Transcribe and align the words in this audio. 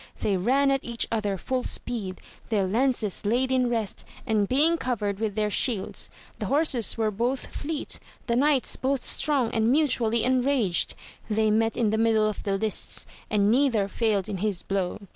They 0.17 0.35
ran 0.35 0.71
at 0.71 0.83
each 0.83 1.05
other 1.11 1.37
full 1.37 1.63
speed, 1.63 2.21
their 2.49 2.65
lances 2.65 3.23
laid 3.23 3.51
in 3.51 3.69
rest, 3.69 4.03
and 4.25 4.47
being 4.47 4.75
covered 4.79 5.19
with 5.19 5.35
their 5.35 5.51
shields; 5.51 6.09
the 6.39 6.47
horses 6.47 6.97
were 6.97 7.11
both 7.11 7.45
fleet, 7.53 7.99
the 8.25 8.35
knights 8.35 8.75
both 8.75 9.05
strong 9.05 9.51
and 9.53 9.71
mutually 9.71 10.23
enraged. 10.23 10.95
They 11.29 11.51
met 11.51 11.77
in 11.77 11.91
the 11.91 11.99
middle 11.99 12.27
of 12.27 12.41
the 12.41 12.57
lists, 12.57 13.05
and 13.29 13.51
neither 13.51 13.87
failed 13.87 14.27
in 14.27 14.37
his 14.37 14.63
blow. 14.63 14.97